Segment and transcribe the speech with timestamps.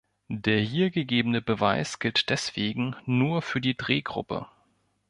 [0.33, 4.47] Der hier gegebene Beweis gilt deswegen nur für die Drehgruppe.